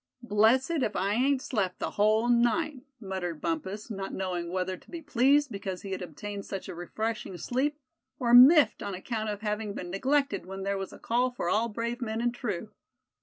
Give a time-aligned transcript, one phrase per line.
[0.23, 4.99] "Blessed if I ain't slept the whole night," muttered Bumpus, not knowing whether to be
[4.99, 7.77] pleased because he had obtained such a refreshing sleep,
[8.17, 11.69] or miffed on account of having been neglected when there was "a call for all
[11.69, 12.71] brave men and true."